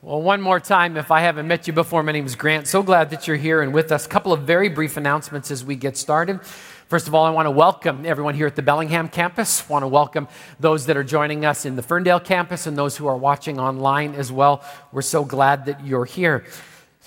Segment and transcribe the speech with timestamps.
[0.00, 2.68] Well, one more time, if I haven't met you before, my name is Grant.
[2.68, 4.06] So glad that you're here and with us.
[4.06, 6.40] A couple of very brief announcements as we get started.
[6.86, 9.68] First of all, I want to welcome everyone here at the Bellingham campus.
[9.68, 10.28] I want to welcome
[10.60, 14.14] those that are joining us in the Ferndale campus and those who are watching online
[14.14, 14.62] as well.
[14.92, 16.44] We're so glad that you're here.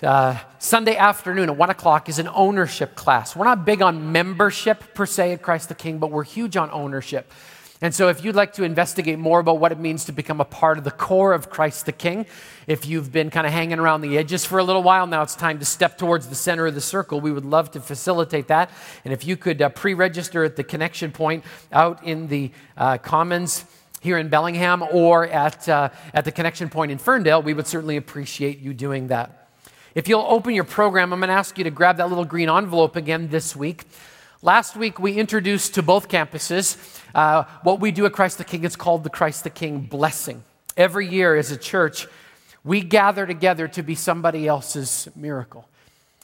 [0.04, 3.38] Uh, Sunday afternoon at 1 o'clock is an ownership class.
[3.38, 6.70] We're not big on membership per se at Christ the King, but we're huge on
[6.72, 7.32] ownership.
[7.84, 10.46] And so, if you'd like to investigate more about what it means to become a
[10.46, 12.28] part of the core of Christ the King,
[12.68, 15.36] if you've been kind of hanging around the edges for a little while, now it's
[15.36, 17.20] time to step towards the center of the circle.
[17.20, 18.70] We would love to facilitate that.
[19.04, 23.00] And if you could uh, pre register at the connection point out in the uh,
[23.00, 23.66] Commons
[24.00, 27.98] here in Bellingham or at, uh, at the connection point in Ferndale, we would certainly
[27.98, 29.50] appreciate you doing that.
[29.96, 32.48] If you'll open your program, I'm going to ask you to grab that little green
[32.48, 33.86] envelope again this week.
[34.44, 38.64] Last week, we introduced to both campuses uh, what we do at Christ the King.
[38.64, 40.44] is called the Christ the King blessing.
[40.78, 42.08] Every year, as a church,
[42.64, 45.68] we gather together to be somebody else's miracle.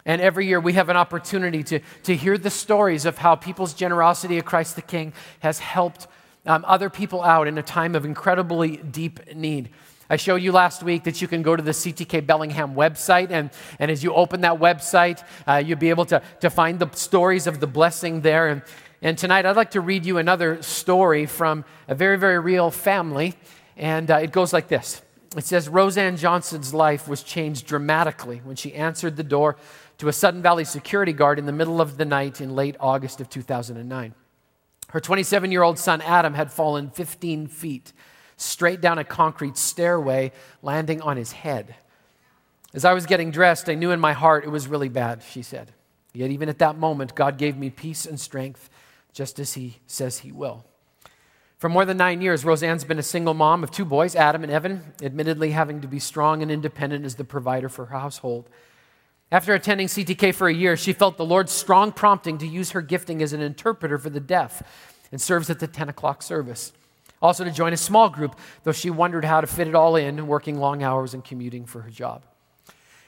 [0.06, 3.74] And every year, we have an opportunity to, to hear the stories of how people's
[3.74, 6.08] generosity at Christ the King has helped
[6.46, 9.70] um, other people out in a time of incredibly deep need.
[10.10, 13.50] I showed you last week that you can go to the CTK Bellingham website, and,
[13.80, 17.46] and as you open that website, uh, you'll be able to, to find the stories
[17.46, 18.48] of the blessing there.
[18.48, 18.62] And,
[19.02, 23.36] and tonight, I'd like to read you another story from a very, very real family,
[23.76, 25.02] and uh, it goes like this
[25.36, 29.58] It says, Roseanne Johnson's life was changed dramatically when she answered the door
[30.00, 33.22] to a Sudden Valley security guard in the middle of the night in late August
[33.22, 34.16] of 2009.
[34.90, 37.94] Her 27 year old son, Adam, had fallen 15 feet
[38.38, 40.32] straight down a concrete stairway,
[40.62, 41.76] landing on his head.
[42.74, 45.42] As I was getting dressed, I knew in my heart it was really bad, she
[45.42, 45.74] said.
[46.14, 48.70] Yet, even at that moment, God gave me peace and strength,
[49.18, 50.64] just as He says He will.
[51.58, 54.52] For more than nine years, Roseanne's been a single mom of two boys, Adam and
[54.52, 58.48] Evan, admittedly having to be strong and independent as the provider for her household.
[59.32, 62.82] After attending CTK for a year, she felt the Lord's strong prompting to use her
[62.84, 64.62] gifting as an interpreter for the deaf
[65.12, 66.72] and serves at the 10 o'clock service.
[67.20, 70.28] Also, to join a small group, though she wondered how to fit it all in,
[70.28, 72.22] working long hours and commuting for her job.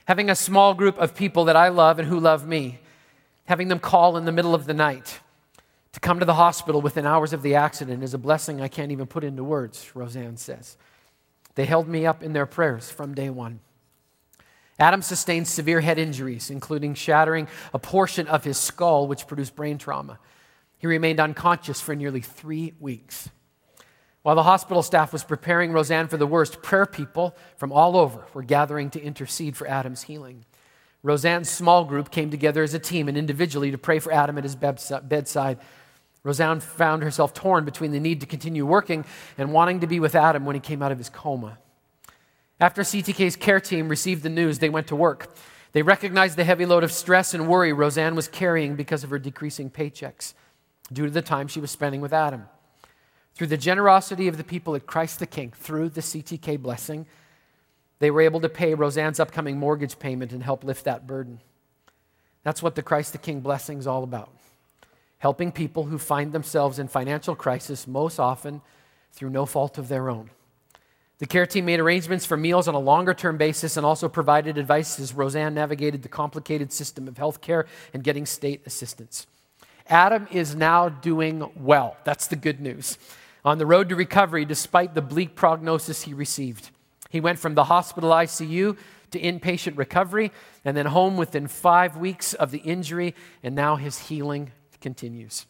[0.06, 2.80] Having a small group of people that I love and who love me,
[3.46, 5.20] having them call in the middle of the night
[6.00, 8.94] to come to the hospital within hours of the accident is a blessing I can't
[8.94, 10.78] even put into words, Roseanne says.
[11.56, 13.60] They held me up in their prayers from day one.
[14.80, 19.78] Adam sustained severe head injuries, including shattering a portion of his skull, which produced brain
[19.78, 20.20] trauma.
[20.78, 23.28] He remained unconscious for nearly three weeks.
[24.22, 28.26] While the hospital staff was preparing Roseanne for the worst, prayer people from all over
[28.34, 30.46] were gathering to intercede for Adam's healing.
[31.04, 34.46] Roseanne's small group came together as a team and individually to pray for Adam at
[34.46, 35.60] his bedside.
[36.30, 39.04] Roseanne found herself torn between the need to continue working
[39.36, 41.58] and wanting to be with Adam when he came out of his coma.
[42.60, 45.36] After CTK's care team received the news, they went to work.
[45.72, 49.18] They recognized the heavy load of stress and worry Roseanne was carrying because of her
[49.18, 50.36] decreasing paychecks
[50.94, 52.48] due to the time she was spending with Adam.
[53.34, 57.08] Through the generosity of the people at Christ the King, through the CTK blessing,
[57.98, 61.40] they were able to pay Roseanne's upcoming mortgage payment and help lift that burden.
[62.44, 64.30] That's what the Christ the King blessing is all about.
[65.20, 68.62] Helping people who find themselves in financial crisis, most often
[69.12, 70.32] through no fault of their own.
[71.20, 74.58] The care team made arrangements for meals on a longer term basis and also provided
[74.58, 79.28] advice as Roseanne navigated the complicated system of health care and getting state assistance.
[79.88, 81.98] Adam is now doing well.
[82.06, 82.98] That's the good news.
[83.44, 86.70] On the road to recovery, despite the bleak prognosis he received,
[87.10, 88.78] he went from the hospital ICU
[89.12, 90.32] to inpatient recovery
[90.64, 94.52] and then home within five weeks of the injury, and now his healing
[94.82, 95.46] continues.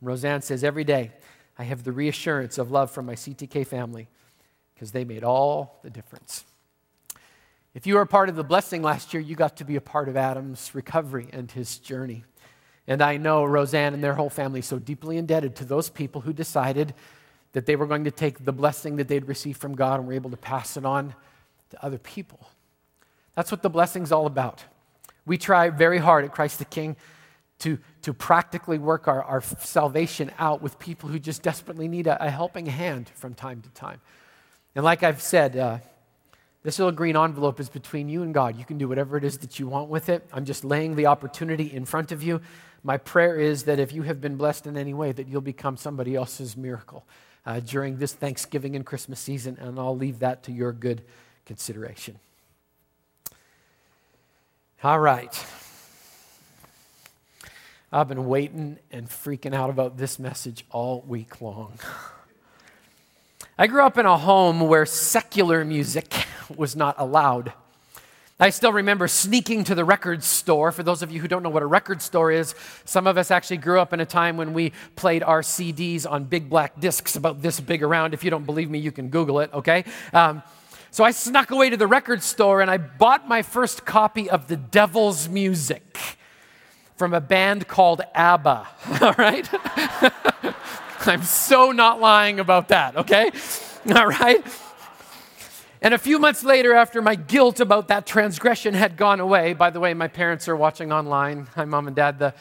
[0.00, 1.12] Roseanne says, Every day
[1.58, 4.08] I have the reassurance of love from my CTK family
[4.74, 6.44] because they made all the difference.
[7.74, 9.80] If you were a part of the blessing last year, you got to be a
[9.80, 12.24] part of Adam's recovery and his journey.
[12.86, 16.32] And I know Roseanne and their whole family so deeply indebted to those people who
[16.32, 16.94] decided
[17.52, 20.14] that they were going to take the blessing that they'd received from God and were
[20.14, 21.14] able to pass it on
[21.70, 22.48] to other people.
[23.36, 24.64] That's what the blessing's all about.
[25.24, 26.96] We try very hard at Christ the King
[27.62, 32.24] to, to practically work our, our salvation out with people who just desperately need a,
[32.24, 34.00] a helping hand from time to time.
[34.74, 35.78] And like I've said, uh,
[36.64, 38.58] this little green envelope is between you and God.
[38.58, 40.26] You can do whatever it is that you want with it.
[40.32, 42.40] I'm just laying the opportunity in front of you.
[42.82, 45.76] My prayer is that if you have been blessed in any way, that you'll become
[45.76, 47.04] somebody else's miracle
[47.46, 51.02] uh, during this Thanksgiving and Christmas season, and I'll leave that to your good
[51.46, 52.18] consideration.
[54.82, 55.32] All right.
[57.94, 61.74] I've been waiting and freaking out about this message all week long.
[63.58, 66.10] I grew up in a home where secular music
[66.56, 67.52] was not allowed.
[68.40, 70.72] I still remember sneaking to the record store.
[70.72, 72.54] For those of you who don't know what a record store is,
[72.86, 76.24] some of us actually grew up in a time when we played our CDs on
[76.24, 78.14] big black discs about this big around.
[78.14, 79.84] If you don't believe me, you can Google it, okay?
[80.14, 80.42] Um,
[80.90, 84.48] so I snuck away to the record store and I bought my first copy of
[84.48, 86.16] The Devil's Music
[86.96, 88.68] from a band called ABBA,
[89.00, 89.48] all right?
[91.06, 93.30] I'm so not lying about that, okay?
[93.96, 94.44] All right?
[95.80, 99.70] And a few months later, after my guilt about that transgression had gone away, by
[99.70, 101.48] the way, my parents are watching online.
[101.56, 102.20] Hi, mom and dad.
[102.20, 102.34] The,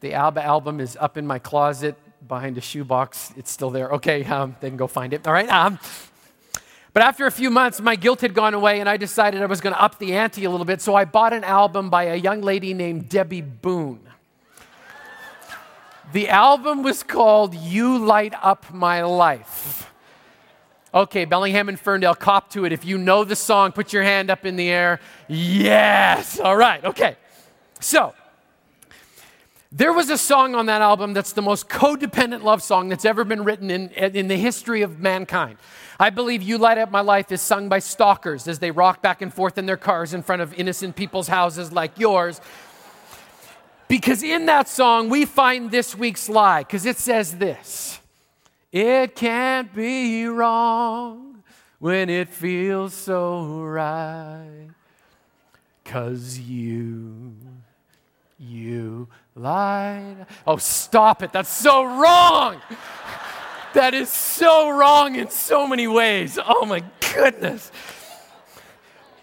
[0.00, 3.34] the ABBA album is up in my closet behind a shoebox.
[3.36, 3.90] It's still there.
[3.90, 5.26] Okay, um, they can go find it.
[5.26, 5.48] All right.
[5.50, 5.78] Um,
[6.96, 9.60] but after a few months, my guilt had gone away, and I decided I was
[9.60, 10.80] going to up the ante a little bit.
[10.80, 14.00] So I bought an album by a young lady named Debbie Boone.
[16.14, 19.92] The album was called You Light Up My Life.
[20.94, 22.72] Okay, Bellingham and Ferndale, cop to it.
[22.72, 24.98] If you know the song, put your hand up in the air.
[25.28, 26.40] Yes.
[26.40, 27.18] All right, okay.
[27.78, 28.14] So,
[29.76, 33.24] there was a song on that album that's the most codependent love song that's ever
[33.24, 35.58] been written in, in the history of mankind.
[36.00, 39.20] I believe You Light Up My Life is sung by stalkers as they rock back
[39.20, 42.40] and forth in their cars in front of innocent people's houses like yours.
[43.86, 48.00] Because in that song, we find this week's lie, because it says this
[48.72, 51.42] it can't be wrong
[51.80, 54.68] when it feels so right.
[55.84, 57.36] Cause you,
[58.38, 60.26] you lied.
[60.46, 61.32] Oh, stop it.
[61.32, 62.60] That's so wrong.
[63.74, 66.38] that is so wrong in so many ways.
[66.44, 66.82] Oh my
[67.14, 67.70] goodness.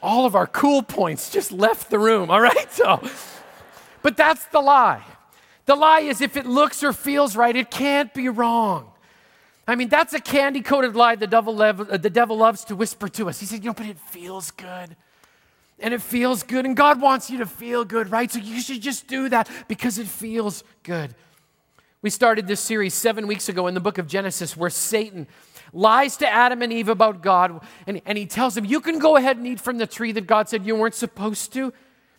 [0.01, 2.71] All of our cool points just left the room, all right?
[2.71, 3.01] So,
[4.01, 5.03] but that's the lie.
[5.65, 8.89] The lie is if it looks or feels right, it can't be wrong.
[9.65, 13.07] I mean, that's a candy coated lie the devil, uh, the devil loves to whisper
[13.09, 13.39] to us.
[13.39, 14.97] He said, You know, but it feels good.
[15.83, 16.65] And it feels good.
[16.65, 18.31] And God wants you to feel good, right?
[18.31, 21.13] So you should just do that because it feels good.
[22.01, 25.27] We started this series seven weeks ago in the book of Genesis where Satan
[25.73, 27.65] lies to Adam and Eve about God.
[27.85, 30.25] And, and he tells them, You can go ahead and eat from the tree that
[30.25, 31.73] God said you weren't supposed to.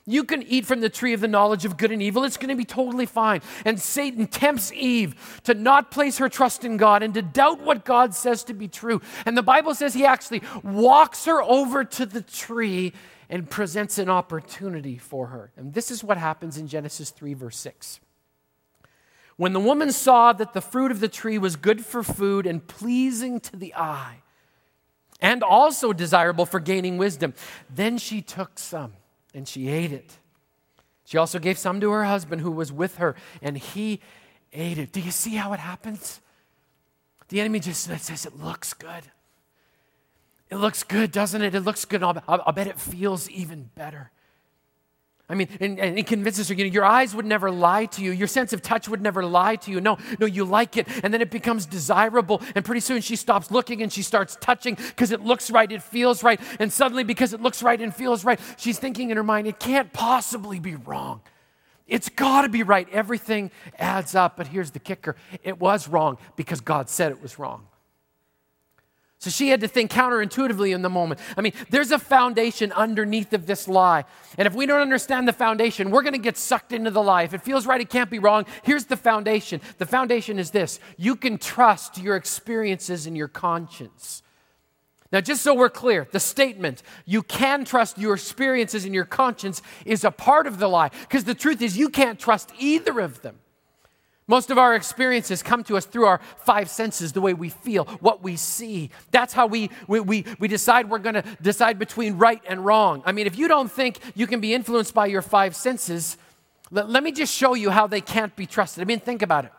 [0.07, 2.25] You can eat from the tree of the knowledge of good and evil.
[2.25, 3.41] It's going to be totally fine.
[3.65, 7.87] And Satan tempts Eve to not place her trust in God and to doubt what
[7.87, 9.01] God says to be true.
[9.25, 12.93] And the Bible says he actually walks her over to the tree
[13.29, 15.53] and presents an opportunity for her.
[15.57, 18.01] And this is what happens in Genesis 3, verse 6.
[19.37, 22.67] When the woman saw that the fruit of the tree was good for food and
[22.67, 24.19] pleasing to the eye,
[25.21, 27.35] and also desirable for gaining wisdom,
[27.71, 28.93] then she took some
[29.33, 30.19] and she ate it.
[31.05, 34.01] She also gave some to her husband who was with her, and he
[34.53, 34.93] ate it.
[34.93, 36.21] Do you see how it happens?
[37.29, 39.05] The enemy just says it looks good.
[40.55, 41.53] It looks good, doesn't it?
[41.57, 42.05] It looks good.
[42.05, 44.13] I'll, I'll, bet it feels even better.
[45.29, 48.03] I mean, and, and it convinces her, you know, your eyes would never lie to
[48.05, 48.13] you.
[48.13, 49.81] Your sense of touch would never lie to you.
[49.81, 50.87] No, no, you like it.
[51.03, 52.41] And then it becomes desirable.
[52.55, 55.83] And pretty soon she stops looking and she starts touching because it looks right, it
[55.83, 56.41] feels right.
[56.61, 59.59] And suddenly, because it looks right and feels right, she's thinking in her mind, it
[59.59, 61.21] can't possibly be wrong.
[61.89, 62.89] It's got to be right.
[62.93, 64.37] Everything adds up.
[64.37, 67.67] But here's the kicker it was wrong because God said it was wrong.
[69.25, 71.19] So she had to think counterintuitively in the moment.
[71.35, 74.05] I mean, there's a foundation underneath of this lie.
[74.37, 77.23] And if we don't understand the foundation, we're going to get sucked into the lie.
[77.23, 78.45] If it feels right, it can't be wrong.
[78.65, 84.23] Here's the foundation the foundation is this you can trust your experiences and your conscience.
[85.11, 89.63] Now, just so we're clear, the statement, you can trust your experiences and your conscience,
[89.87, 90.91] is a part of the lie.
[90.91, 93.39] Because the truth is, you can't trust either of them.
[94.27, 97.85] Most of our experiences come to us through our five senses, the way we feel,
[98.01, 98.91] what we see.
[99.11, 103.03] That's how we, we, we, we decide we're going to decide between right and wrong.
[103.05, 106.17] I mean, if you don't think you can be influenced by your five senses,
[106.71, 108.81] let, let me just show you how they can't be trusted.
[108.81, 109.53] I mean, think about it.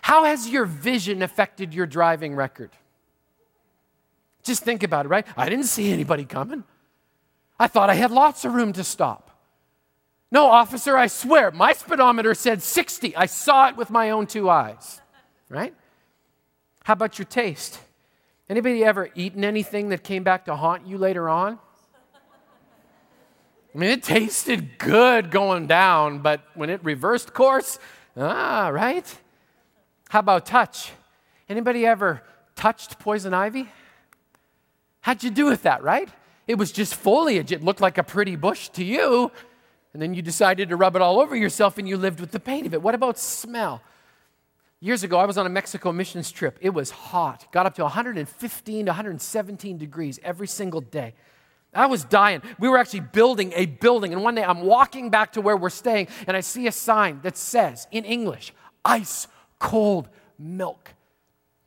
[0.00, 2.70] How has your vision affected your driving record?
[4.44, 5.26] Just think about it, right?
[5.36, 6.64] I didn't see anybody coming.
[7.58, 9.25] I thought I had lots of room to stop.
[10.30, 13.14] No, officer, I swear, my speedometer said 60.
[13.16, 15.00] I saw it with my own two eyes,
[15.48, 15.74] right?
[16.84, 17.80] How about your taste?
[18.48, 21.58] Anybody ever eaten anything that came back to haunt you later on?
[23.74, 27.78] I mean, it tasted good going down, but when it reversed course,
[28.16, 29.04] ah, right?
[30.08, 30.92] How about touch?
[31.48, 32.22] Anybody ever
[32.54, 33.68] touched poison ivy?
[35.02, 36.08] How'd you do with that, right?
[36.46, 37.52] It was just foliage.
[37.52, 39.30] It looked like a pretty bush to you,
[39.96, 42.38] and then you decided to rub it all over yourself and you lived with the
[42.38, 42.82] pain of it.
[42.82, 43.80] What about smell?
[44.78, 46.58] Years ago, I was on a Mexico missions trip.
[46.60, 51.14] It was hot, got up to 115 to 117 degrees every single day.
[51.72, 52.42] I was dying.
[52.58, 54.12] We were actually building a building.
[54.12, 57.20] And one day I'm walking back to where we're staying and I see a sign
[57.22, 58.52] that says in English,
[58.84, 60.92] ice cold milk.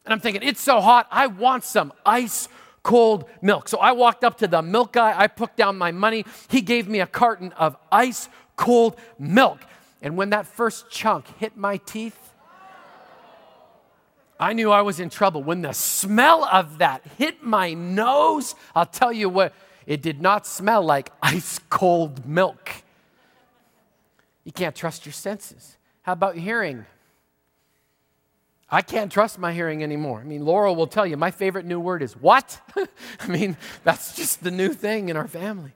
[0.06, 2.48] And I'm thinking, it's so hot, I want some ice
[2.84, 3.68] cold milk.
[3.68, 6.26] So I walked up to the milk guy, I put down my money.
[6.48, 9.60] He gave me a carton of ice cold milk.
[10.02, 12.18] And when that first chunk hit my teeth,
[14.40, 15.44] I knew I was in trouble.
[15.44, 19.54] When the smell of that hit my nose, I'll tell you what,
[19.86, 22.72] it did not smell like ice cold milk.
[24.46, 25.76] You can't trust your senses.
[26.04, 26.86] How about hearing?
[28.72, 30.20] I can't trust my hearing anymore.
[30.20, 32.62] I mean, Laurel will tell you my favorite new word is what?
[33.20, 35.74] I mean, that's just the new thing in our family.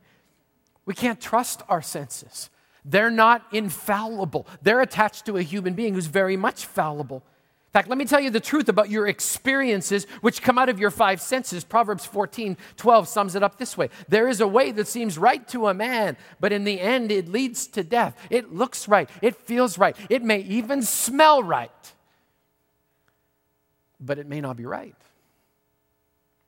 [0.85, 2.49] We can't trust our senses.
[2.85, 7.23] They're not infallible, they're attached to a human being who's very much fallible.
[7.67, 10.77] In fact, let me tell you the truth about your experiences which come out of
[10.77, 11.63] your five senses.
[11.63, 15.47] Proverbs 14 12 sums it up this way There is a way that seems right
[15.47, 18.15] to a man, but in the end it leads to death.
[18.29, 21.93] It looks right, it feels right, it may even smell right
[24.05, 24.95] but it may not be right.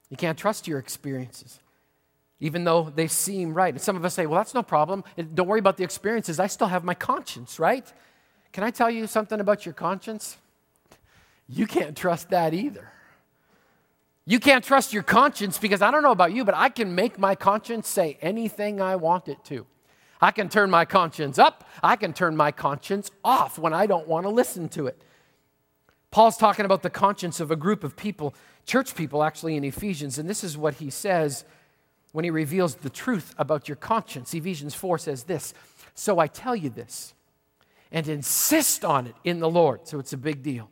[0.09, 1.59] You can't trust your experiences,
[2.39, 3.73] even though they seem right.
[3.73, 5.03] And some of us say, well, that's no problem.
[5.33, 6.39] Don't worry about the experiences.
[6.39, 7.91] I still have my conscience, right?
[8.51, 10.37] Can I tell you something about your conscience?
[11.47, 12.89] You can't trust that either.
[14.25, 17.19] You can't trust your conscience because I don't know about you, but I can make
[17.19, 19.67] my conscience say anything I want it to.
[20.19, 24.07] I can turn my conscience up, I can turn my conscience off when I don't
[24.07, 24.99] want to listen to it.
[26.15, 28.33] Paul's talking about the conscience of a group of people,
[28.65, 31.43] church people actually in Ephesians, and this is what he says
[32.13, 34.33] when he reveals the truth about your conscience.
[34.33, 35.53] Ephesians 4 says this
[35.93, 37.13] So I tell you this,
[37.91, 39.89] and insist on it in the Lord.
[39.89, 40.69] So it's a big deal.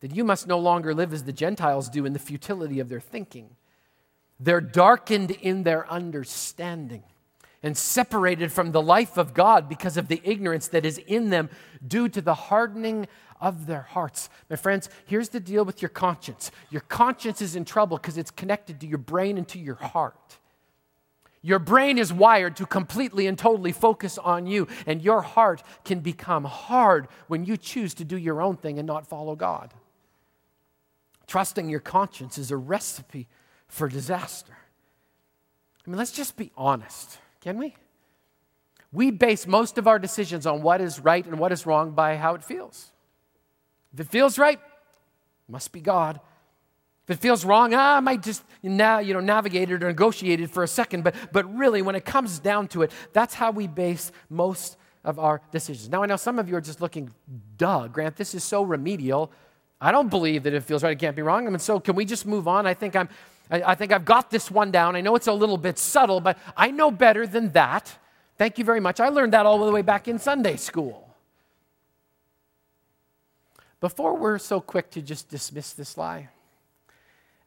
[0.00, 3.00] That you must no longer live as the Gentiles do in the futility of their
[3.00, 3.56] thinking.
[4.38, 7.04] They're darkened in their understanding
[7.62, 11.50] and separated from the life of God because of the ignorance that is in them
[11.86, 13.06] due to the hardening
[13.40, 14.30] of their hearts.
[14.48, 18.30] My friends, here's the deal with your conscience your conscience is in trouble because it's
[18.30, 20.38] connected to your brain and to your heart.
[21.42, 26.00] Your brain is wired to completely and totally focus on you, and your heart can
[26.00, 29.72] become hard when you choose to do your own thing and not follow God.
[31.26, 33.26] Trusting your conscience is a recipe
[33.68, 34.58] for disaster.
[35.86, 37.74] I mean, let's just be honest, can we?
[38.92, 42.16] We base most of our decisions on what is right and what is wrong by
[42.16, 42.90] how it feels.
[43.94, 46.20] If it feels right, it must be God.
[47.04, 50.40] If it feels wrong, ah, I might just now, you know, navigate it or negotiate
[50.40, 51.02] it for a second.
[51.02, 55.18] But, but really, when it comes down to it, that's how we base most of
[55.18, 55.88] our decisions.
[55.88, 57.10] Now, I know some of you are just looking,
[57.56, 59.32] duh, Grant, this is so remedial.
[59.80, 60.92] I don't believe that it feels right.
[60.92, 61.46] It can't be wrong.
[61.46, 62.66] I mean, so can we just move on?
[62.66, 63.08] I think I'm,
[63.50, 64.96] I, I think I've got this one down.
[64.96, 67.96] I know it's a little bit subtle, but I know better than that.
[68.38, 69.00] Thank you very much.
[69.00, 71.14] I learned that all the way back in Sunday school.
[73.80, 76.28] Before we're so quick to just dismiss this lie,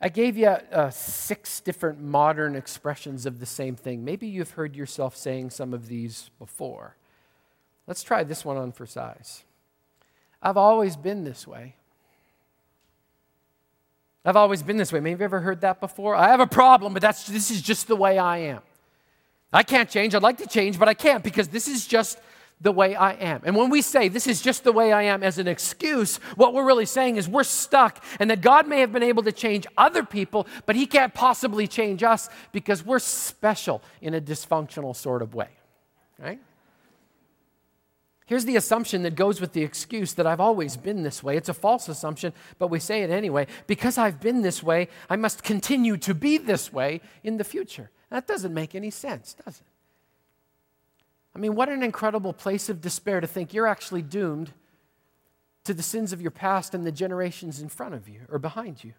[0.01, 4.03] I gave you uh, six different modern expressions of the same thing.
[4.03, 6.98] Maybe you've heard yourself saying some of these before.
[7.88, 9.43] Let's try this one on for size.
[10.41, 11.75] I've always been this way.
[14.25, 15.00] I've always been this way.
[15.00, 16.15] Maybe you've ever heard that before.
[16.15, 18.62] I have a problem, but that's, this is just the way I am.
[19.51, 20.15] I can't change.
[20.15, 22.20] I'd like to change, but I can't because this is just
[22.62, 23.42] the way I am.
[23.44, 26.53] And when we say this is just the way I am as an excuse, what
[26.53, 29.68] we're really saying is we're stuck and that God may have been able to change
[29.77, 35.22] other people, but He can't possibly change us because we're special in a dysfunctional sort
[35.22, 35.50] of way.
[36.18, 36.39] Right?
[38.25, 41.36] Here's the assumption that goes with the excuse that I've always been this way.
[41.36, 43.48] It's a false assumption, but we say it anyway.
[43.68, 47.89] Because I've been this way, I must continue to be this way in the future.
[48.10, 49.68] That doesn't make any sense, does it?
[51.36, 54.53] I mean, what an incredible place of despair to think you're actually doomed
[55.63, 58.84] to the sins of your past and the generations in front of you or behind
[58.84, 58.94] you.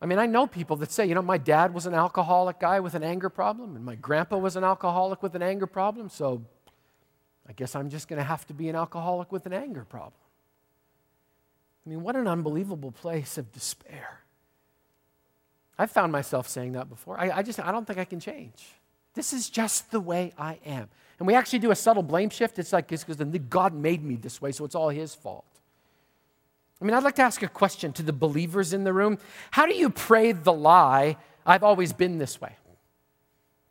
[0.00, 2.80] I mean, I know people that say, you know, my dad was an alcoholic guy
[2.80, 6.42] with an anger problem, and my grandpa was an alcoholic with an anger problem, so
[7.48, 10.12] I guess I'm just going to have to be an alcoholic with an anger problem.
[11.84, 14.20] I mean, what an unbelievable place of despair.
[15.78, 17.18] I've found myself saying that before.
[17.18, 18.68] I, I just, I don't think I can change.
[19.14, 20.88] This is just the way I am.
[21.18, 22.58] And we actually do a subtle blame shift.
[22.58, 25.44] It's like, it's because God made me this way, so it's all His fault.
[26.80, 29.18] I mean, I'd like to ask a question to the believers in the room.
[29.52, 32.56] How do you pray the lie, I've always been this way?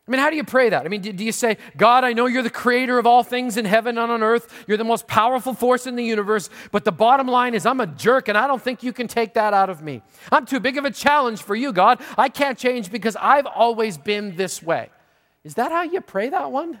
[0.06, 0.84] I mean, how do you pray that?
[0.84, 3.56] I mean, do, do, you say, God, I know you're the creator of all things
[3.56, 4.64] in heaven and on earth.
[4.66, 6.50] You're the most powerful force in the universe.
[6.72, 9.34] But the bottom line is, I'm a jerk and I don't think you can take
[9.34, 10.02] that out of me.
[10.32, 12.00] I'm too big of a challenge for you, God.
[12.18, 14.90] I can't change because I've always been this way.
[15.44, 16.80] Is that how you pray that one?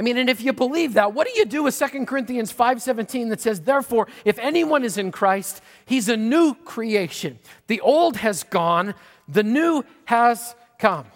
[0.00, 3.28] I mean, and if you believe that, what do you do with 2 Corinthians 5:17
[3.28, 7.38] that says, "Therefore, if anyone is in Christ, he's a new creation.
[7.66, 8.94] The old has gone,
[9.30, 11.06] the new has come.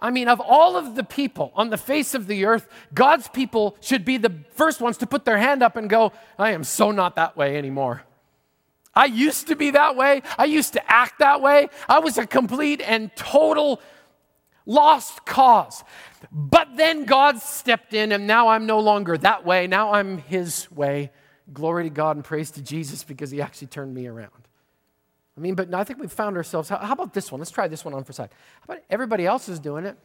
[0.00, 3.76] I mean, of all of the people on the face of the earth, God's people
[3.80, 6.92] should be the first ones to put their hand up and go, I am so
[6.92, 8.02] not that way anymore.
[8.94, 10.22] I used to be that way.
[10.36, 11.68] I used to act that way.
[11.88, 13.80] I was a complete and total
[14.66, 15.82] lost cause.
[16.30, 19.66] But then God stepped in, and now I'm no longer that way.
[19.66, 21.10] Now I'm His way.
[21.52, 24.47] Glory to God and praise to Jesus because He actually turned me around.
[25.38, 26.68] I mean, but I think we've found ourselves.
[26.68, 27.38] How, how about this one?
[27.38, 28.30] Let's try this one on for side.
[28.60, 29.96] How about everybody else is doing it?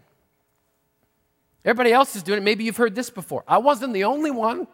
[1.66, 2.44] Everybody else is doing it.
[2.44, 3.44] Maybe you've heard this before.
[3.48, 4.68] I wasn't the only one.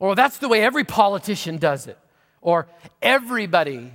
[0.00, 1.98] Or that's the way every politician does it.
[2.40, 2.66] Or
[3.00, 3.92] everybody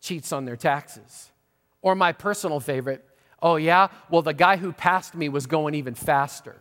[0.00, 1.30] cheats on their taxes.
[1.80, 3.04] Or my personal favorite,
[3.42, 6.54] oh yeah, well, the guy who passed me was going even faster.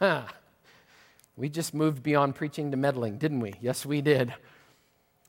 [1.38, 3.54] We just moved beyond preaching to meddling, didn't we?
[3.60, 4.34] Yes, we did.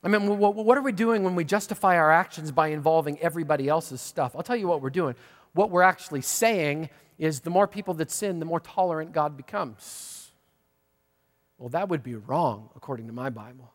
[0.02, 4.00] I mean, what are we doing when we justify our actions by involving everybody else's
[4.00, 4.34] stuff?
[4.34, 5.14] I'll tell you what we're doing.
[5.52, 10.32] What we're actually saying is the more people that sin, the more tolerant God becomes.
[11.58, 13.72] Well, that would be wrong, according to my Bible.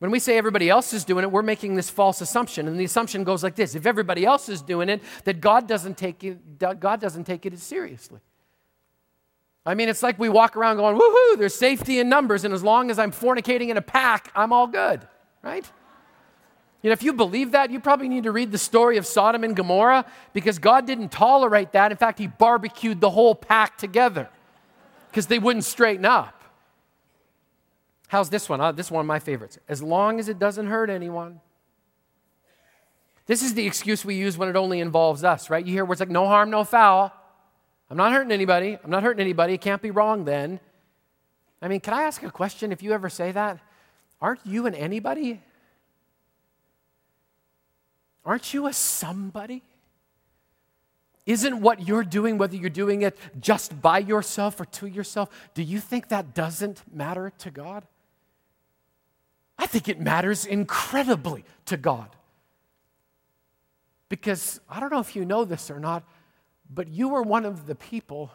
[0.00, 2.66] When we say everybody else is doing it, we're making this false assumption.
[2.66, 5.96] And the assumption goes like this if everybody else is doing it, that God doesn't
[5.96, 8.20] take it, God doesn't take it as seriously.
[9.68, 12.62] I mean, it's like we walk around going, woohoo, there's safety in numbers, and as
[12.62, 15.06] long as I'm fornicating in a pack, I'm all good,
[15.42, 15.70] right?
[16.82, 19.44] You know, if you believe that, you probably need to read the story of Sodom
[19.44, 21.90] and Gomorrah because God didn't tolerate that.
[21.90, 24.30] In fact, He barbecued the whole pack together
[25.10, 26.40] because they wouldn't straighten up.
[28.06, 28.62] How's this one?
[28.62, 29.58] Uh, this is one of my favorites.
[29.68, 31.40] As long as it doesn't hurt anyone.
[33.26, 35.66] This is the excuse we use when it only involves us, right?
[35.66, 37.12] You hear words like no harm, no foul.
[37.90, 38.78] I'm not hurting anybody.
[38.82, 39.54] I'm not hurting anybody.
[39.54, 40.60] It can't be wrong then.
[41.60, 43.58] I mean, can I ask a question if you ever say that?
[44.20, 45.40] Aren't you an anybody?
[48.24, 49.62] Aren't you a somebody?
[51.24, 55.62] Isn't what you're doing, whether you're doing it just by yourself or to yourself, do
[55.62, 57.86] you think that doesn't matter to God?
[59.58, 62.08] I think it matters incredibly to God.
[64.08, 66.02] Because I don't know if you know this or not,
[66.70, 68.30] but you were one of the people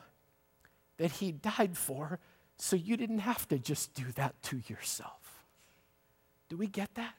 [0.97, 2.19] that he died for,
[2.57, 5.45] so you didn't have to just do that to yourself.
[6.49, 7.15] Do we get that?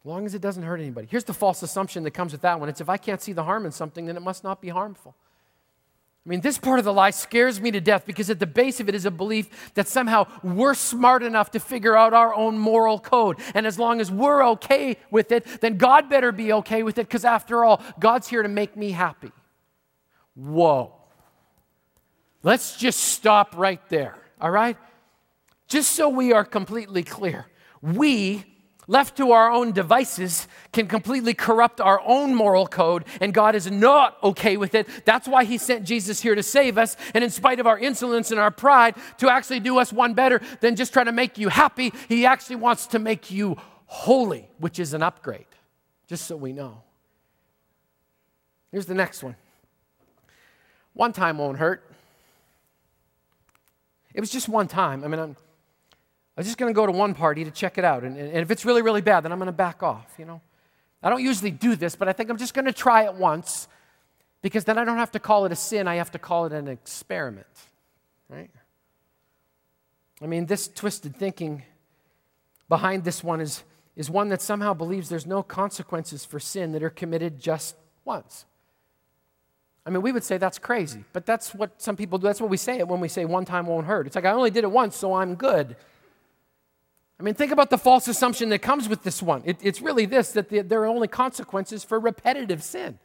[0.00, 1.06] As long as it doesn't hurt anybody.
[1.10, 3.44] Here's the false assumption that comes with that one it's if I can't see the
[3.44, 5.14] harm in something, then it must not be harmful.
[6.26, 8.78] I mean, this part of the lie scares me to death because at the base
[8.78, 12.58] of it is a belief that somehow we're smart enough to figure out our own
[12.58, 13.38] moral code.
[13.54, 17.06] And as long as we're okay with it, then God better be okay with it
[17.08, 19.32] because after all, God's here to make me happy.
[20.34, 20.92] Whoa.
[22.42, 24.76] Let's just stop right there, all right?
[25.68, 27.46] Just so we are completely clear.
[27.80, 28.44] We
[28.86, 33.70] left to our own devices, can completely corrupt our own moral code, and God is
[33.70, 34.88] not okay with it.
[35.04, 38.30] That's why He sent Jesus here to save us, and in spite of our insolence
[38.30, 41.48] and our pride, to actually do us one better than just trying to make you
[41.48, 45.46] happy, He actually wants to make you holy, which is an upgrade,
[46.06, 46.82] just so we know.
[48.70, 49.36] Here's the next one
[50.92, 51.82] one time won't hurt.
[54.12, 55.04] It was just one time.
[55.04, 55.36] I mean, I'm
[56.40, 58.02] I'm just going to go to one party to check it out.
[58.02, 60.40] And, and if it's really, really bad, then I'm going to back off, you know.
[61.02, 63.68] I don't usually do this, but I think I'm just going to try it once
[64.40, 65.86] because then I don't have to call it a sin.
[65.86, 67.46] I have to call it an experiment,
[68.30, 68.48] right?
[70.22, 71.62] I mean, this twisted thinking
[72.70, 73.62] behind this one is,
[73.94, 77.76] is one that somehow believes there's no consequences for sin that are committed just
[78.06, 78.46] once.
[79.84, 82.28] I mean, we would say that's crazy, but that's what some people do.
[82.28, 84.06] That's what we say it when we say one time won't hurt.
[84.06, 85.76] It's like, I only did it once, so I'm good.
[87.20, 89.42] I mean, think about the false assumption that comes with this one.
[89.44, 92.98] It, it's really this that the, there are only consequences for repetitive sin.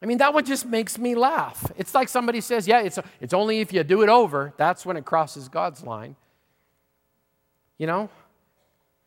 [0.00, 1.70] I mean, that one just makes me laugh.
[1.76, 4.96] It's like somebody says, yeah, it's, it's only if you do it over, that's when
[4.96, 6.16] it crosses God's line.
[7.76, 8.08] You know?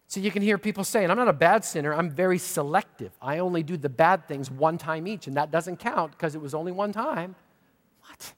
[0.07, 3.13] So you can hear people saying, I'm not a bad sinner, I'm very selective.
[3.23, 6.41] I only do the bad things one time each, and that doesn't count because it
[6.41, 7.33] was only one time.
[8.01, 8.33] What?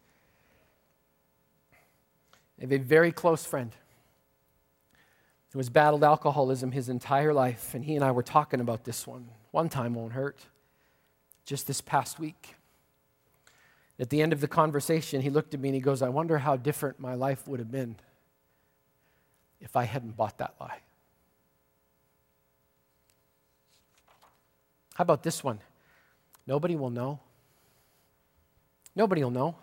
[2.57, 3.75] I have a very close friend
[5.53, 9.05] who has battled alcoholism his entire life, and he and I were talking about this
[9.05, 9.29] one.
[9.51, 10.39] One time won't hurt.
[11.45, 12.55] Just this past week.
[13.99, 16.39] At the end of the conversation, he looked at me and he goes, I wonder
[16.39, 17.97] how different my life would have been
[19.61, 20.79] if I hadn't bought that lie.
[24.95, 25.59] How about this one?
[26.47, 27.19] Nobody will know.
[28.95, 29.55] Nobody will know.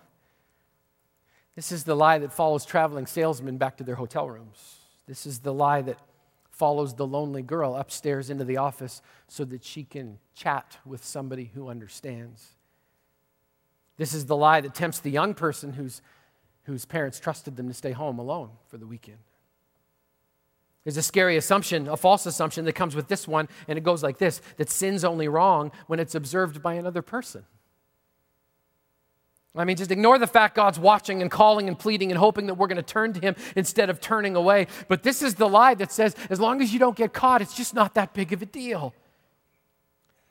[1.57, 4.80] This is the lie that follows traveling salesmen back to their hotel rooms.
[5.11, 5.99] This is the lie that
[6.53, 11.51] follows the lonely girl upstairs into the office so that she can chat with somebody
[11.53, 12.51] who understands.
[13.96, 16.01] This is the lie that tempts the young person whose,
[16.62, 19.18] whose parents trusted them to stay home alone for the weekend.
[20.85, 24.05] There's a scary assumption, a false assumption that comes with this one, and it goes
[24.05, 27.44] like this that sin's only wrong when it's observed by another person.
[29.55, 32.55] I mean, just ignore the fact God's watching and calling and pleading and hoping that
[32.55, 34.69] we're going to turn to Him instead of turning away.
[34.87, 37.57] But this is the lie that says, as long as you don't get caught, it's
[37.57, 38.95] just not that big of a deal.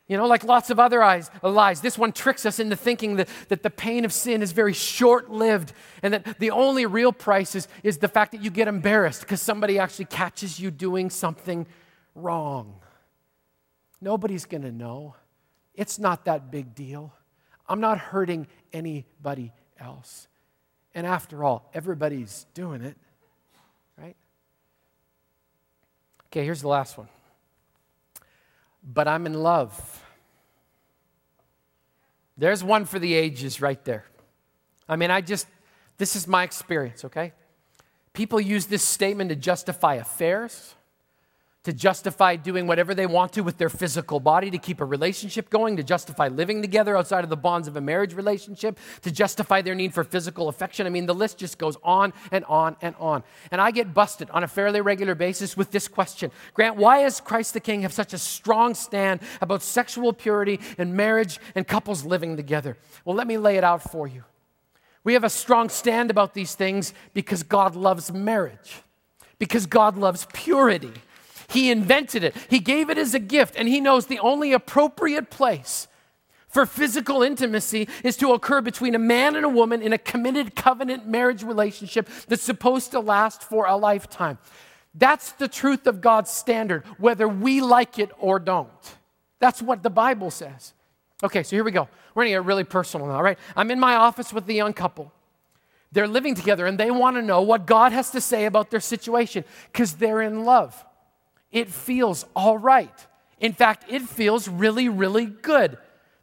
[0.08, 1.02] You know, like lots of other
[1.44, 4.74] lies, this one tricks us into thinking that, that the pain of sin is very
[4.74, 8.68] short lived and that the only real price is, is the fact that you get
[8.68, 11.68] embarrassed because somebody actually catches you doing something
[12.16, 12.80] wrong.
[14.02, 15.16] Nobody's going to know.
[15.76, 17.14] It's not that big deal.
[17.68, 20.28] I'm not hurting anybody else.
[20.96, 22.98] And after all, everybody's doing it,
[23.98, 24.16] right?
[26.28, 27.08] Okay, here's the last one
[28.84, 30.04] but I'm in love.
[32.38, 34.06] There's one for the ages right there.
[34.88, 35.48] I mean, I just,
[35.98, 37.34] this is my experience, okay?
[38.14, 40.76] People use this statement to justify affairs,
[41.64, 45.50] to justify doing whatever they want to with their physical body to keep a relationship
[45.50, 49.62] going, to justify living together outside of the bonds of a marriage relationship, to justify
[49.62, 50.88] their need for physical affection.
[50.88, 53.24] I mean, the list just goes on and on and on.
[53.52, 57.20] And I get busted on a fairly regular basis with this question Grant, why does
[57.20, 62.06] Christ the King have such a strong stand about sexual purity and marriage and couples
[62.06, 62.78] living together?
[63.04, 64.24] Well, let me lay it out for you.
[65.04, 68.82] We have a strong stand about these things because God loves marriage,
[69.40, 70.94] because God loves purity
[71.50, 75.30] he invented it, He gave it as a gift, and He knows the only appropriate
[75.30, 75.88] place
[76.48, 80.56] for physical intimacy is to occur between a man and a woman in a committed
[80.56, 84.38] covenant marriage relationship that's supposed to last for a lifetime.
[84.96, 88.70] That's the truth of God's standard, whether we like it or don't.
[89.38, 90.74] That's what the Bible says.
[91.24, 91.88] Okay, so here we go.
[92.16, 93.38] We're gonna get really personal now, right?
[93.56, 95.14] I'm in my office with the young couple.
[95.92, 99.46] They're living together and they wanna know what God has to say about their situation
[99.72, 100.84] because they're in love
[101.52, 103.08] it feels all right.
[103.40, 105.78] In fact, it feels really, really good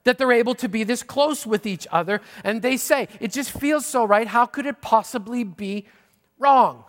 [0.04, 2.20] that they're able to be this close with each other.
[2.44, 4.26] And they say, it just feels so right.
[4.26, 5.86] How could it possibly be
[6.38, 6.84] wrong?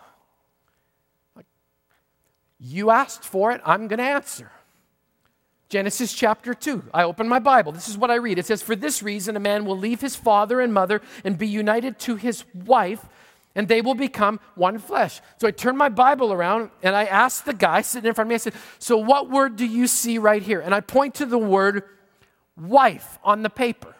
[2.60, 4.52] You asked for it, I'm going to answer.
[5.70, 6.84] Genesis chapter 2.
[6.94, 7.72] I open my Bible.
[7.72, 8.40] This is what I read.
[8.40, 11.48] It says, For this reason, a man will leave his father and mother and be
[11.48, 13.06] united to his wife,
[13.58, 15.20] and they will become one flesh.
[15.42, 18.30] So I turned my Bible around and I asked the guy sitting in front of
[18.30, 20.62] me, I said, So what word do you see right here?
[20.62, 21.84] And I point to the word
[22.56, 23.96] wife on the paper.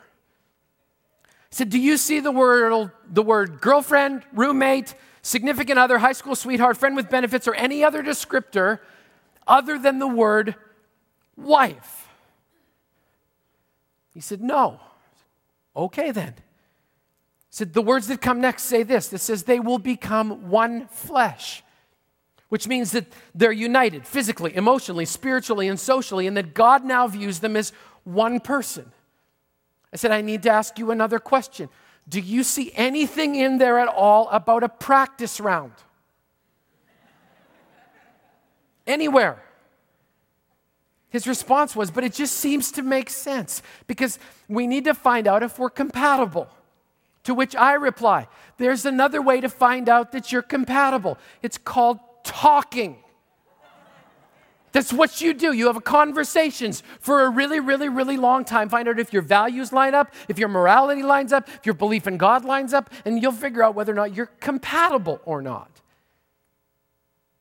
[1.26, 4.94] I said, Do you see the word, the word girlfriend, roommate,
[5.24, 8.80] significant other, high school sweetheart, friend with benefits, or any other descriptor
[9.48, 10.54] other than the word
[11.36, 12.08] wife?
[14.14, 14.80] He said, No.
[15.76, 16.36] Okay then
[17.66, 19.08] the words that come next say this.
[19.10, 21.64] That says they will become one flesh
[22.50, 27.40] which means that they're united physically emotionally spiritually and socially and that god now views
[27.40, 27.72] them as
[28.04, 28.92] one person.
[29.92, 31.70] I said i need to ask you another question.
[32.10, 35.74] Do you see anything in there at all about a practice round?
[38.86, 39.44] Anywhere.
[41.10, 45.28] His response was, but it just seems to make sense because we need to find
[45.28, 46.48] out if we're compatible.
[47.28, 51.18] To which I reply, there's another way to find out that you're compatible.
[51.42, 52.96] It's called talking.
[54.72, 55.52] That's what you do.
[55.52, 58.70] You have conversations for a really, really, really long time.
[58.70, 62.08] Find out if your values line up, if your morality lines up, if your belief
[62.08, 65.82] in God lines up, and you'll figure out whether or not you're compatible or not.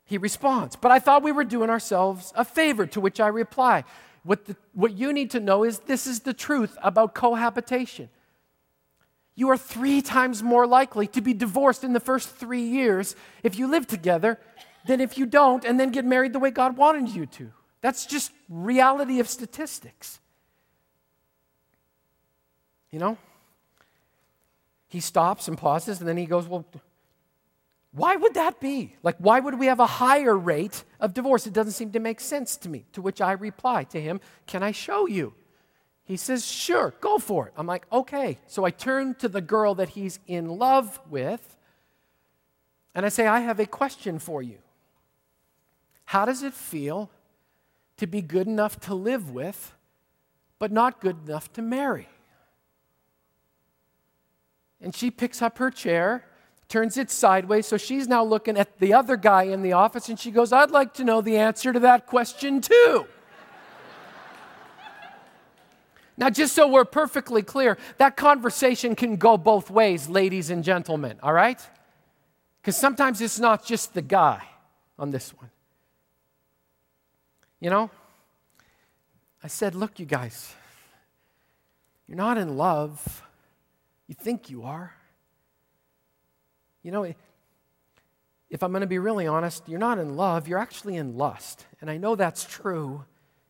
[0.04, 3.84] He responds, But I thought we were doing ourselves a favor, to which I reply,
[4.24, 8.08] What, the, what you need to know is this is the truth about cohabitation
[9.36, 13.58] you are three times more likely to be divorced in the first three years if
[13.58, 14.40] you live together
[14.86, 17.52] than if you don't and then get married the way God wanted you to.
[17.82, 20.20] That's just reality of statistics.
[22.90, 23.18] You know?
[24.88, 26.64] He stops and pauses and then he goes, Well,
[27.92, 28.96] Why would that be?
[29.02, 31.46] Like, why would we have a higher rate of divorce?
[31.46, 32.86] It doesn't seem to make sense to me.
[32.94, 35.34] To which I reply to him, Can I show you?
[36.06, 37.52] He says, Sure, go for it.
[37.56, 38.38] I'm like, Okay.
[38.46, 41.56] So I turn to the girl that he's in love with,
[42.94, 44.58] and I say, I have a question for you.
[46.06, 47.10] How does it feel
[47.98, 49.74] to be good enough to live with,
[50.58, 52.08] but not good enough to marry?
[54.80, 56.24] And she picks up her chair
[56.68, 57.66] turns it sideways.
[57.66, 60.70] So she's now looking at the other guy in the office and she goes, I'd
[60.70, 63.06] like to know the answer to that question too.
[66.18, 71.18] Now, just so we're perfectly clear, that conversation can go both ways, ladies and gentlemen,
[71.22, 71.60] all right?
[72.60, 74.42] Because sometimes it's not just the guy
[74.98, 75.50] on this one.
[77.60, 77.90] You know,
[79.42, 80.54] I said, Look, you guys,
[82.06, 83.22] you're not in love.
[84.06, 84.94] You think you are.
[86.82, 87.12] You know,
[88.48, 91.66] if I'm going to be really honest, you're not in love, you're actually in lust.
[91.80, 93.04] And I know that's true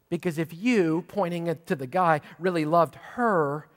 [0.08, 3.68] because if you, pointing to the guy, really loved her,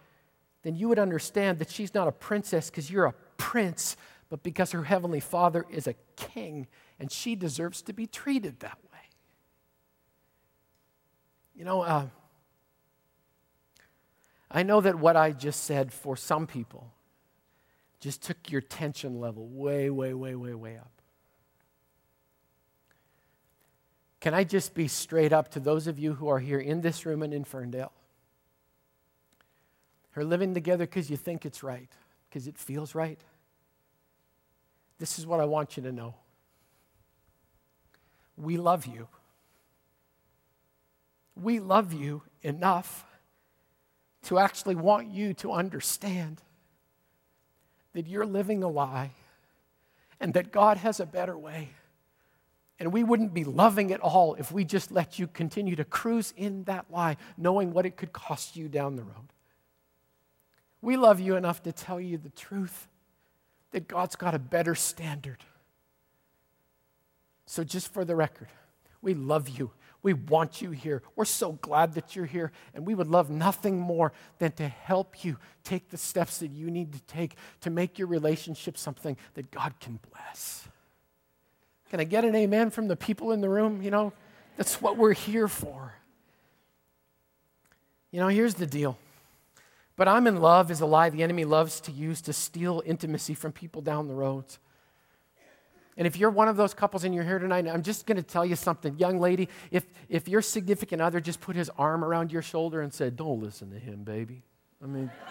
[0.63, 3.97] then you would understand that she's not a princess because you're a prince,
[4.29, 6.67] but because her heavenly father is a king
[6.99, 8.99] and she deserves to be treated that way.
[11.55, 12.07] You know, uh,
[14.51, 16.93] I know that what I just said for some people
[17.99, 20.98] just took your tension level way, way, way, way, way up.
[24.19, 27.05] Can I just be straight up to those of you who are here in this
[27.05, 27.93] room and in Ferndale?
[30.15, 31.88] Are living together because you think it's right,
[32.27, 33.21] because it feels right?
[34.97, 36.15] This is what I want you to know.
[38.36, 39.08] We love you.
[41.41, 43.05] We love you enough
[44.23, 46.41] to actually want you to understand
[47.93, 49.12] that you're living a lie
[50.19, 51.69] and that God has a better way.
[52.79, 56.33] And we wouldn't be loving it all if we just let you continue to cruise
[56.37, 59.33] in that lie, knowing what it could cost you down the road.
[60.81, 62.87] We love you enough to tell you the truth
[63.71, 65.43] that God's got a better standard.
[67.45, 68.47] So, just for the record,
[69.01, 71.01] we love you we want you here.
[71.15, 75.25] We're so glad that you're here, and we would love nothing more than to help
[75.25, 79.51] you take the steps that you need to take to make your relationship something that
[79.51, 80.67] God can bless.
[81.89, 83.82] Can I get an amen from the people in the room?
[83.82, 84.13] You know,
[84.58, 85.93] that's what we're here for.
[88.12, 88.97] You know, here's the deal.
[89.95, 93.34] But I'm in love is a lie the enemy loves to use to steal intimacy
[93.34, 94.60] from people down the roads.
[95.97, 98.23] And if you're one of those couples and you're here tonight, I'm just going to
[98.23, 98.97] tell you something.
[98.97, 102.93] Young lady, if, if your significant other just put his arm around your shoulder and
[102.93, 104.43] said, Don't listen to him, baby.
[104.82, 105.12] I mean,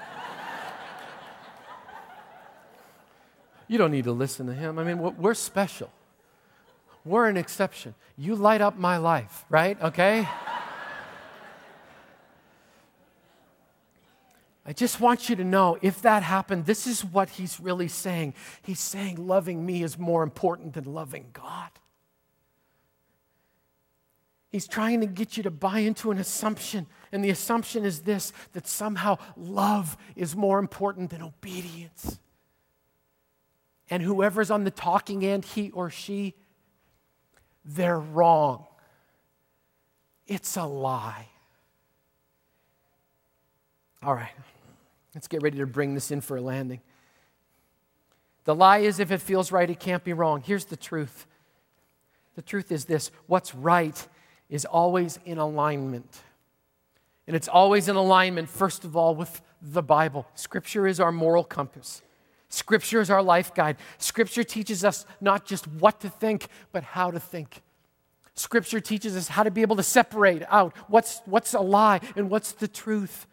[3.69, 4.79] you don't need to listen to him.
[4.79, 5.91] I mean, we're special,
[7.05, 7.95] we're an exception.
[8.17, 9.81] You light up my life, right?
[9.83, 10.29] Okay?
[14.69, 18.35] I just want you to know if that happened, this is what he's really saying.
[18.61, 21.71] He's saying loving me is more important than loving God.
[24.51, 28.33] He's trying to get you to buy into an assumption, and the assumption is this
[28.53, 32.19] that somehow love is more important than obedience.
[33.89, 36.35] And whoever's on the talking end, he or she,
[37.69, 38.65] they're wrong.
[40.27, 41.29] It's a lie.
[44.03, 44.33] All right.
[45.15, 46.81] Let's get ready to bring this in for a landing.
[48.45, 50.43] The lie is if it feels right, it can't be wrong.
[50.45, 51.27] Here's the truth
[52.37, 54.07] the truth is this what's right
[54.49, 56.23] is always in alignment.
[57.27, 60.27] And it's always in alignment, first of all, with the Bible.
[60.35, 62.01] Scripture is our moral compass.
[62.49, 63.77] Scripture is our life guide.
[63.99, 67.63] Scripture teaches us not just what to think, but how to think.
[68.35, 72.31] Scripture teaches us how to be able to separate out what's, what's a lie and
[72.31, 73.27] what's the truth.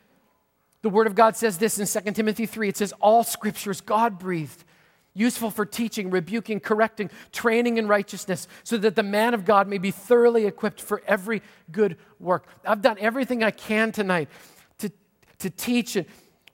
[0.81, 3.81] The Word of God says this in 2 Timothy 3 it says, All scripture is
[3.81, 4.63] God breathed,
[5.13, 9.77] useful for teaching, rebuking, correcting, training in righteousness, so that the man of God may
[9.77, 12.47] be thoroughly equipped for every good work.
[12.65, 14.27] I've done everything I can tonight
[14.79, 14.91] to,
[15.39, 16.05] to teach and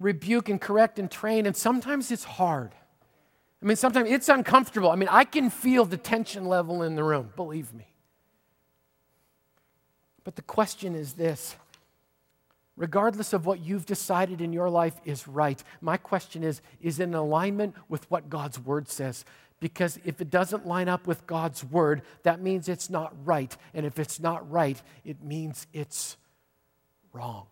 [0.01, 2.73] rebuke and correct and train, and sometimes it's hard.
[3.61, 4.89] I mean, sometimes it's uncomfortable.
[4.89, 7.87] I mean, I can feel the tension level in the room, believe me.
[10.23, 11.55] But the question is this
[12.77, 15.63] regardless of what you've decided in your life is right.
[15.81, 19.23] My question is is it in alignment with what God's word says?
[19.59, 23.55] Because if it doesn't line up with God's word, that means it's not right.
[23.75, 26.17] And if it's not right, it means it's
[27.13, 27.45] wrong.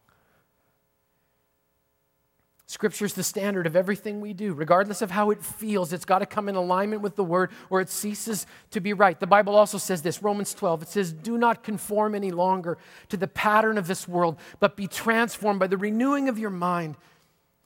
[2.69, 5.91] Scripture's the standard of everything we do, regardless of how it feels.
[5.91, 9.19] It's got to come in alignment with the word or it ceases to be right.
[9.19, 12.77] The Bible also says this Romans 12, it says, Do not conform any longer
[13.07, 16.95] to the pattern of this world, but be transformed by the renewing of your mind.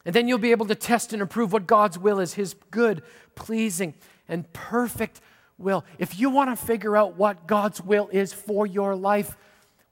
[0.06, 3.04] And then you'll be able to test and approve what God's will is, his good,
[3.36, 3.96] pleasing,
[4.30, 5.20] and perfect
[5.58, 5.84] will.
[6.00, 9.36] If you want to figure out what God's will is for your life,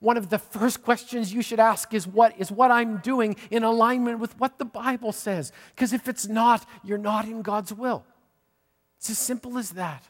[0.02, 3.64] one of the first questions you should ask is what is what I'm doing in
[3.64, 5.54] alignment with what the Bible says?
[5.76, 8.04] Because if it's not, you're not in God's will.
[8.98, 10.04] It's as simple as that.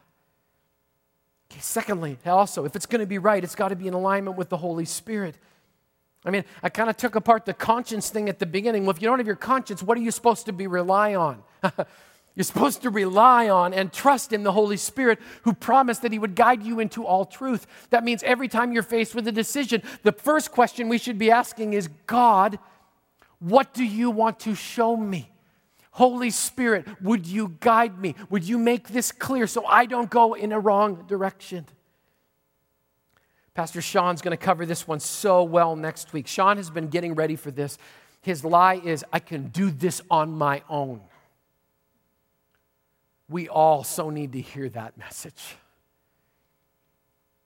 [1.52, 4.38] Okay, secondly, also, if it's going to be right, it's got to be in alignment
[4.38, 5.36] with the Holy Spirit.
[6.24, 8.84] I mean, I kind of took apart the conscience thing at the beginning.
[8.84, 11.44] Well, if you don't have your conscience, what are you supposed to be rely on?
[12.36, 16.20] You're supposed to rely on and trust in the Holy Spirit who promised that He
[16.20, 17.68] would guide you into all truth.
[17.90, 21.30] That means every time you're faced with a decision, the first question we should be
[21.30, 22.58] asking is God,
[23.40, 25.30] what do you want to show me?
[25.92, 28.16] Holy Spirit, would you guide me?
[28.30, 31.66] Would you make this clear so I don't go in a wrong direction?
[33.54, 36.28] Pastor Sean's going to cover this one so well next week.
[36.28, 37.78] Sean has been getting ready for this.
[38.22, 41.02] His lie is, I can do this on my own.
[43.32, 45.56] We all so need to hear that message.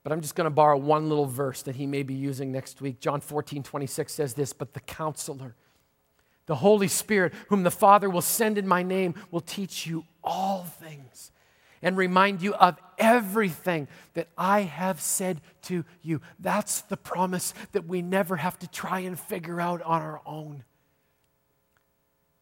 [0.02, 2.80] But I'm just going to borrow one little verse that he may be using next
[2.80, 3.00] week.
[3.00, 5.56] John 14, 26 says this But the counselor,
[6.46, 10.64] the Holy Spirit, whom the Father will send in my name, will teach you all
[10.64, 11.32] things
[11.82, 16.20] and remind you of everything that I have said to you.
[16.38, 20.64] That's the promise that we never have to try and figure out on our own.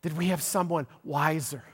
[0.02, 1.64] That we have someone wiser,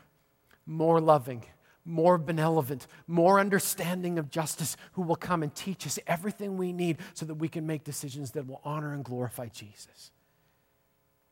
[0.67, 1.45] more loving,
[1.85, 6.99] more benevolent, more understanding of justice, who will come and teach us everything we need
[7.15, 10.11] so that we can make decisions that will honor and glorify Jesus.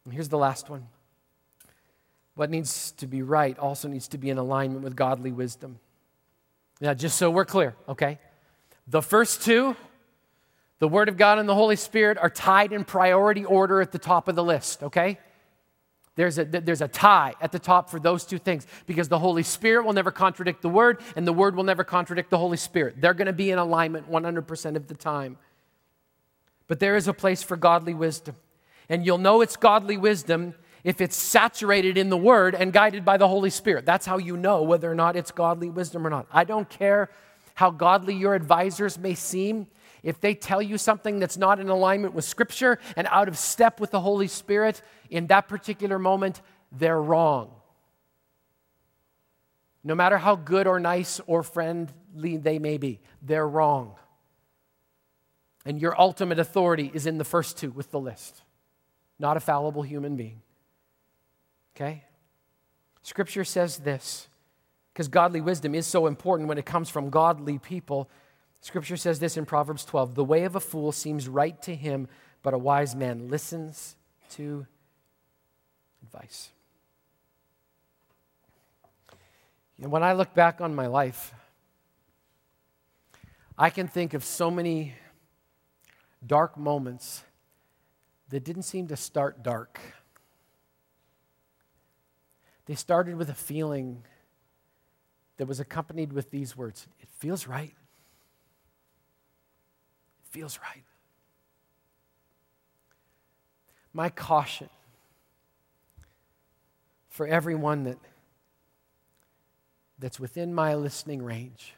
[0.05, 0.87] And here's the last one.
[2.35, 5.81] What needs to be right also needs to be in alignment with godly wisdom.
[6.81, 8.19] Now, just so we're clear, okay?
[8.87, 9.77] The first two,
[10.79, 13.99] the Word of God and the Holy Spirit, are tied in priority order at the
[13.99, 15.19] top of the list, okay?
[16.19, 19.45] There's a, there's a tie at the top for those two things because the Holy
[19.45, 22.97] Spirit will never contradict the Word, and the Word will never contradict the Holy Spirit.
[23.01, 25.37] They're going to be in alignment 100% of the time.
[26.67, 28.35] But there is a place for godly wisdom.
[28.89, 33.17] And you'll know it's godly wisdom if it's saturated in the Word and guided by
[33.17, 33.87] the Holy Spirit.
[33.87, 36.27] That's how you know whether or not it's godly wisdom or not.
[36.33, 37.11] I don't care
[37.55, 39.69] how godly your advisors may seem.
[40.03, 43.81] If they tell you something that's not in alignment with Scripture and out of step
[43.81, 47.51] with the Holy Spirit in that particular moment, they're wrong.
[49.85, 53.95] No matter how good or nice or friendly they may be, they're wrong.
[55.65, 58.43] And your ultimate authority is in the first two with the list,
[59.19, 60.41] not a fallible human being.
[61.75, 62.05] Okay?
[63.03, 64.29] Scripture says this
[64.93, 68.11] because godly wisdom is so important when it comes from godly people.
[68.61, 72.09] Scripture says this in Proverbs 12 The way of a fool seems right to him,
[72.43, 73.97] but a wise man listens
[74.31, 74.67] to
[76.03, 76.51] advice.
[79.81, 81.33] And when I look back on my life,
[83.57, 84.95] I can think of so many
[86.27, 87.23] dark moments
[88.29, 89.81] that didn't seem to start dark.
[92.67, 94.05] They started with a feeling
[95.39, 97.75] that was accompanied with these words It feels right
[100.31, 100.85] feels right.
[103.93, 104.69] My caution
[107.09, 107.99] for everyone that,
[109.99, 111.75] that's within my listening range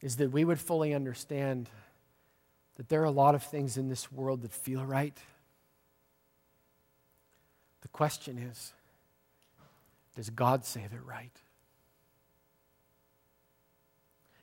[0.00, 1.68] is that we would fully understand
[2.76, 5.16] that there are a lot of things in this world that feel right.
[7.80, 8.72] The question is
[10.14, 11.36] does God say they're right?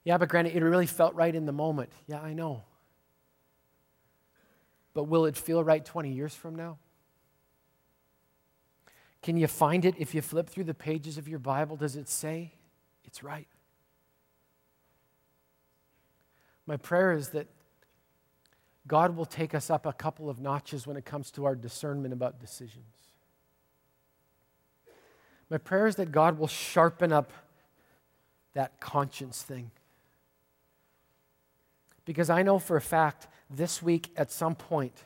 [0.03, 1.91] Yeah, but granted, it really felt right in the moment.
[2.07, 2.63] Yeah, I know.
[4.93, 6.77] But will it feel right 20 years from now?
[9.21, 11.77] Can you find it if you flip through the pages of your Bible?
[11.77, 12.51] Does it say
[13.05, 13.47] it's right?
[16.67, 17.47] My prayer is that
[18.85, 22.13] God will take us up a couple of notches when it comes to our discernment
[22.13, 22.85] about decisions.
[25.49, 27.31] My prayer is that God will sharpen up
[28.53, 29.71] that conscience thing.
[32.05, 35.03] Because I know for a fact this week at some point,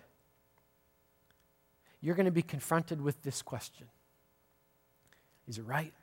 [2.02, 3.88] you're going to be confronted with this question
[5.48, 5.94] Is it right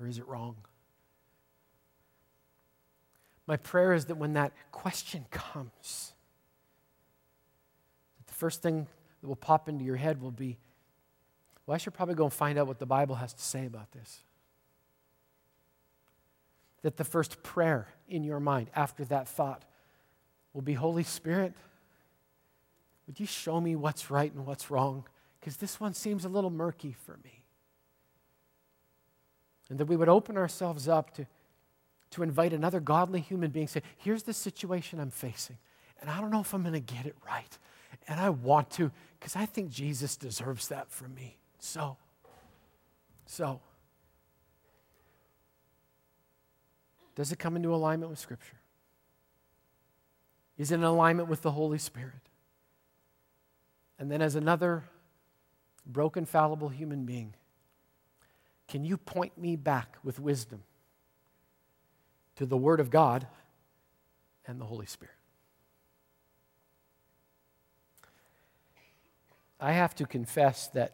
[0.00, 0.56] or is it wrong?
[3.46, 6.12] My prayer is that when that question comes,
[8.18, 8.86] that the first thing
[9.20, 10.58] that will pop into your head will be
[11.66, 13.92] Well, I should probably go and find out what the Bible has to say about
[13.92, 14.22] this.
[16.82, 19.64] That the first prayer in your mind after that thought
[20.52, 21.54] will be Holy Spirit,
[23.06, 25.04] would you show me what's right and what's wrong?
[25.40, 27.44] Because this one seems a little murky for me.
[29.68, 31.26] And that we would open ourselves up to,
[32.10, 35.56] to invite another godly human being, say, Here's the situation I'm facing,
[36.00, 37.58] and I don't know if I'm going to get it right.
[38.08, 41.36] And I want to, because I think Jesus deserves that from me.
[41.58, 41.96] So,
[43.26, 43.60] so,
[47.14, 48.56] does it come into alignment with Scripture?
[50.56, 52.14] Is it in alignment with the Holy Spirit?
[53.98, 54.84] And then, as another
[55.86, 57.34] broken, fallible human being,
[58.68, 60.62] can you point me back with wisdom
[62.36, 63.26] to the Word of God
[64.46, 65.14] and the Holy Spirit?
[69.60, 70.92] I have to confess that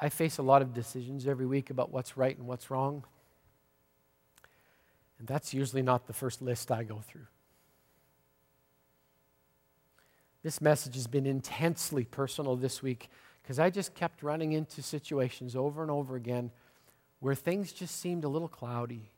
[0.00, 3.04] I face a lot of decisions every week about what's right and what's wrong.
[5.24, 7.24] And that's usually not the first list I go through.
[10.42, 13.08] This message has been intensely personal this week
[13.42, 16.50] because I just kept running into situations over and over again
[17.20, 19.08] where things just seemed a little cloudy.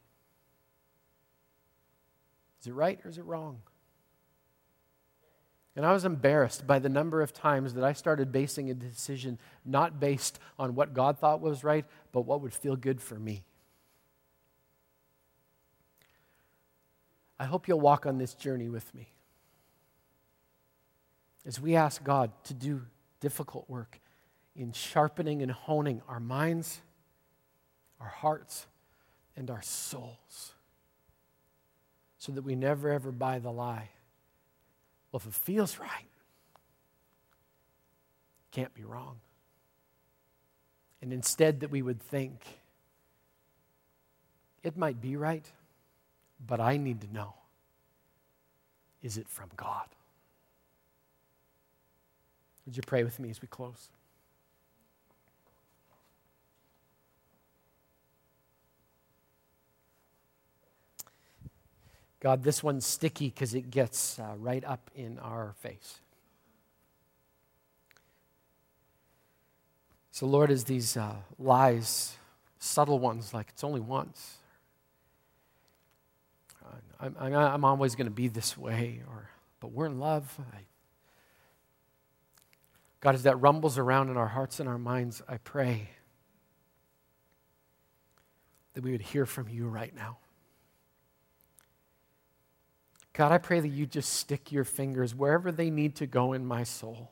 [2.61, 3.63] Is it right or is it wrong?
[5.75, 9.41] And I was embarrassed by the number of times that I started basing a decision
[9.65, 13.43] not based on what God thought was right, but what would feel good for me.
[17.39, 19.13] I hope you'll walk on this journey with me.
[21.45, 22.83] As we ask God to do
[23.21, 24.01] difficult work
[24.55, 26.81] in sharpening and honing our minds,
[28.01, 28.67] our hearts,
[29.37, 30.53] and our souls,
[32.19, 33.91] so that we never ever buy the lie
[35.17, 36.61] well, if it feels right, it
[38.51, 39.17] can't be wrong.
[41.01, 42.43] And instead, that we would think,
[44.63, 45.51] it might be right,
[46.45, 47.35] but I need to know
[49.03, 49.87] is it from God?
[52.65, 53.89] Would you pray with me as we close?
[62.19, 66.01] God, this one's sticky because it gets uh, right up in our face.
[70.11, 72.17] So, Lord, as these uh, lies,
[72.59, 74.39] subtle ones, like it's only once,
[76.99, 79.29] I'm, I'm, always going to be this way, or
[79.61, 80.35] but we're in love.
[80.53, 80.61] I,
[83.01, 85.91] God, as that rumbles around in our hearts and our minds, I pray
[88.75, 90.19] that we would hear from you right now.
[93.13, 96.45] God, I pray that you just stick your fingers wherever they need to go in
[96.45, 97.11] my soul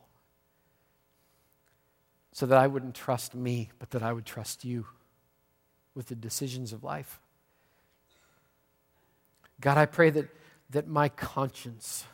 [2.31, 4.85] so that I wouldn't trust me, but that I would trust you
[5.95, 7.21] with the decisions of life.
[9.61, 10.27] God, I pray that,
[10.71, 12.05] that my conscience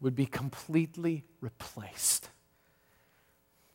[0.00, 2.30] would be completely replaced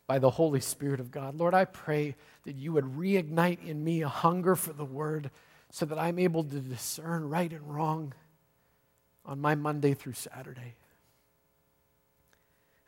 [0.07, 1.35] by the Holy Spirit of God.
[1.35, 5.31] Lord, I pray that you would reignite in me a hunger for the word
[5.69, 8.13] so that I'm able to discern right and wrong
[9.25, 10.75] on my Monday through Saturday.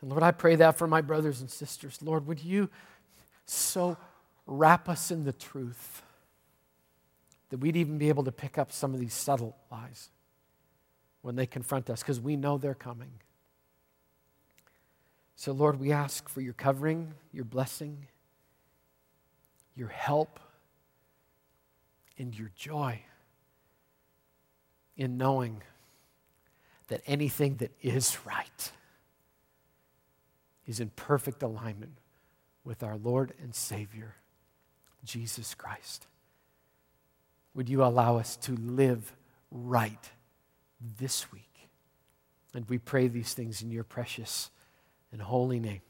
[0.00, 2.00] And Lord, I pray that for my brothers and sisters.
[2.02, 2.68] Lord, would you
[3.46, 3.96] so
[4.46, 6.02] wrap us in the truth
[7.50, 10.10] that we'd even be able to pick up some of these subtle lies
[11.22, 13.10] when they confront us because we know they're coming.
[15.34, 18.06] So, Lord, we ask for your covering, your blessing,
[19.74, 20.40] your help,
[22.18, 23.02] and your joy
[24.96, 25.62] in knowing
[26.88, 28.72] that anything that is right
[30.66, 31.98] is in perfect alignment
[32.64, 34.16] with our Lord and Savior,
[35.04, 36.06] Jesus Christ.
[37.56, 39.14] Would you allow us to live
[39.50, 40.10] right
[40.98, 41.70] this week?
[42.54, 44.50] And we pray these things in your precious
[45.10, 45.80] and holy name.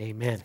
[0.00, 0.42] Amen.